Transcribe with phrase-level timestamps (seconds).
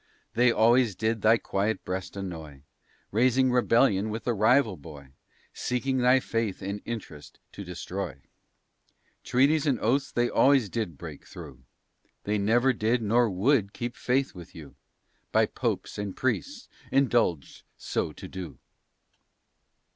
[0.33, 2.63] They always did thy quiet breast annoy,
[3.11, 5.09] Raising rebellion with the Rival boy,
[5.53, 8.19] Seeking thy faith and interest to destroy.
[9.23, 11.59] Treaties and oaths they always did break thro',
[12.23, 14.73] They never did nor would keep faith with you
[15.31, 18.57] By popes and priests indulged so to do.